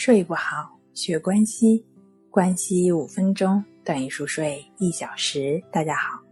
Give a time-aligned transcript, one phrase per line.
[0.00, 1.84] 睡不好，学关西，
[2.30, 5.60] 关西五分钟等于熟睡一小时。
[5.72, 6.22] 大家好，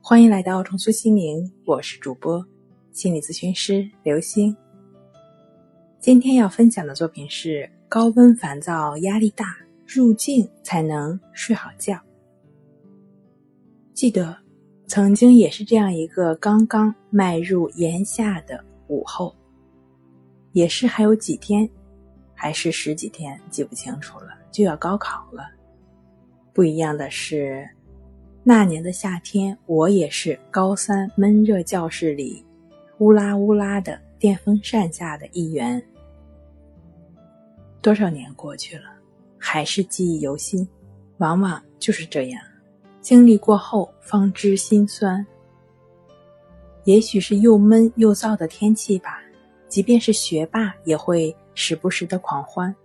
[0.00, 2.46] 欢迎来到重塑心灵，我是主播
[2.92, 4.56] 心理咨询师刘星。
[5.98, 9.46] 今天要分享的作品是：高温烦躁、压力大，
[9.84, 11.98] 入静才能睡好觉。
[13.92, 14.36] 记得
[14.86, 19.34] 曾经也是这样一个刚刚迈入炎夏的午后。
[20.52, 21.68] 也是还有几天，
[22.42, 25.44] 还是十几天，记不清楚了，就要高考了。
[26.52, 27.64] 不一样的是，
[28.42, 32.44] 那年的夏天，我也是高三闷热教室里，
[32.98, 35.80] 乌拉乌拉的电风扇下的一员。
[37.80, 38.86] 多少年过去了，
[39.38, 40.68] 还是记忆犹新。
[41.18, 42.42] 往往就是这样，
[43.00, 45.24] 经历过后方知心酸。
[46.82, 49.21] 也许是又闷又燥的天气吧。
[49.72, 52.76] 即便是学霸，也会时不时的狂欢。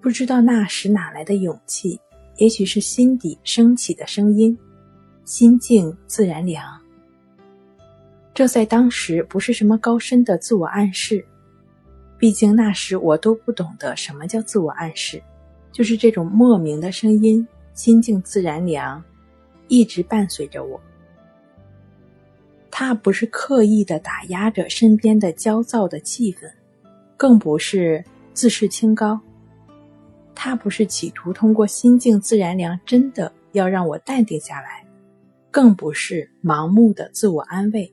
[0.00, 2.00] 不知道那时哪来的勇气，
[2.38, 4.58] 也许是心底升起的声音
[5.26, 6.64] ：“心静自然凉。”
[8.32, 11.22] 这在当时不是什么高深的自我暗示，
[12.16, 15.22] 毕竟那时我都不懂得什么叫自我暗示，
[15.72, 19.04] 就是这种莫名的声音：“心静自然凉”，
[19.68, 20.80] 一直伴随着我。
[22.70, 26.50] 他不是刻意的打压着身边的焦躁的气氛，
[27.16, 29.20] 更不是自视清高。
[30.34, 34.86] 他不是企图通过心静自然凉真的要让我淡定下来，
[35.50, 37.92] 更不是盲目的自我安慰。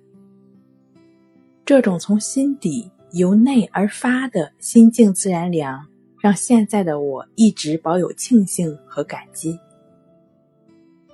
[1.65, 5.85] 这种从心底由内而发的心静自然凉，
[6.21, 9.59] 让现在的我一直保有庆幸和感激。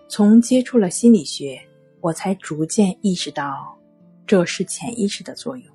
[0.07, 1.59] 从接触了心理学。
[2.03, 3.73] 我才逐渐意识到，
[4.27, 5.65] 这是潜意识的作用。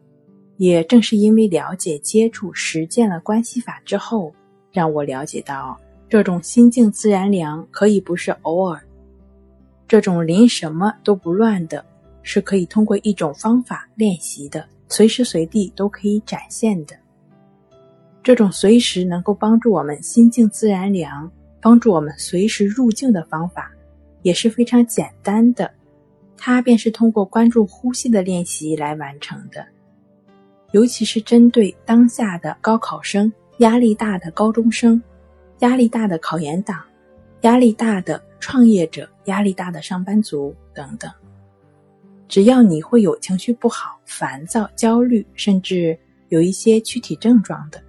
[0.58, 4.30] 也正是因为了解、接触、实践了关系法之后，
[4.70, 5.74] 让我了解到，
[6.06, 8.78] 这种心静自然凉可以不是偶尔，
[9.86, 11.82] 这种临什么都不乱的，
[12.22, 16.94] 是可以通过一种方法练习的，随时随地都可以展现的。
[18.22, 23.72] 这种随时能够帮助我们心静自然凉，帮助我们随时入境的方法，
[24.20, 25.72] 也是非常简单的。
[26.38, 29.66] 它便是通过关注呼吸的练习来完成的，
[30.70, 35.02] 尤其是针对当下的高考生、压力大的高中生、
[35.58, 36.80] 压力大的考研党、
[37.40, 41.10] 压力大的创业者、压力大的上班族等等。
[42.28, 45.98] 只要你会有情绪不好、烦躁、焦虑，甚至
[46.28, 47.82] 有一些躯体症状的，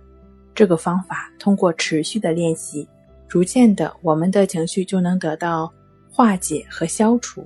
[0.55, 2.87] 这个方法通过持续的练习，
[3.27, 5.71] 逐渐的，我们的情绪就能得到
[6.09, 7.45] 化解和消除。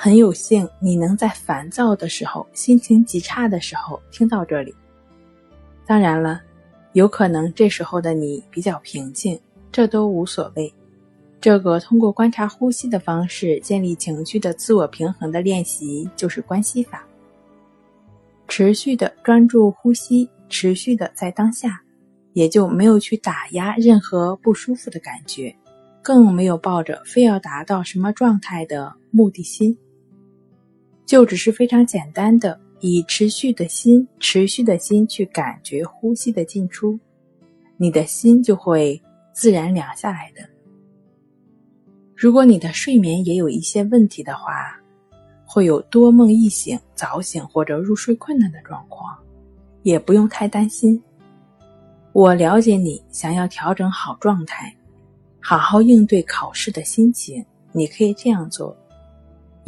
[0.00, 4.72] 很有幸，你能在烦躁的时候、心情极差的时候听到这里。
[5.84, 6.40] 当然了，
[6.92, 9.36] 有可能这时候的你比较平静，
[9.72, 10.72] 这都无所谓。
[11.40, 17.04] 这个通过观察呼吸的方式建立情绪的自我平衡的练习，就是关系法。
[18.46, 21.82] 持续的专注呼吸，持续的在当下，
[22.34, 25.52] 也就没有去打压任何不舒服的感觉，
[26.04, 29.76] 更没有抱着非要达到什么状态的目的心。
[31.08, 37.00] 就只是非常简单的，以持续的心、持续的心去感觉呼吸的进出，
[37.78, 39.00] 你的心就会
[39.32, 40.46] 自然凉下来的。
[42.14, 44.78] 如果你的睡眠也有一些问题的话，
[45.46, 49.16] 会有多梦易醒、早醒或者入睡困难的状况，
[49.84, 51.02] 也不用太担心。
[52.12, 54.76] 我了解你想要调整好状态，
[55.40, 57.42] 好好应对考试的心情，
[57.72, 58.76] 你可以这样做。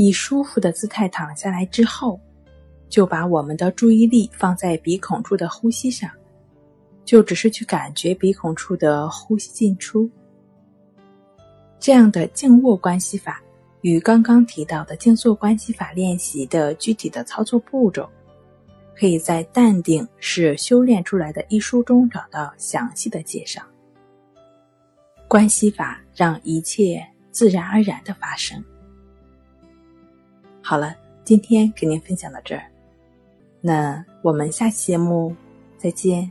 [0.02, 2.18] 以舒服的姿态躺下来之后，
[2.88, 6.10] 就把我们的注意力放在鼻孔处的呼吸上，
[7.04, 10.10] 就只是去感觉鼻孔处的呼吸进出。
[11.78, 13.42] 这样的静卧关系法
[13.82, 18.08] 与刚刚提到的静坐关系法练习的具体的操作步骤，
[18.96, 23.60] 可以在《淡定是修炼出来的》一书中找到详细的介绍。
[25.28, 28.64] 关系法让一切自然而然的发生。
[30.70, 30.94] 好了，
[31.24, 32.62] 今天给您分享到这儿，
[33.60, 35.34] 那我们下期节目
[35.76, 36.30] 再见。